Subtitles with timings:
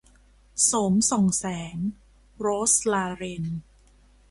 [0.65, 1.75] โสมส่องแสง-
[2.39, 3.45] โรสลาเรน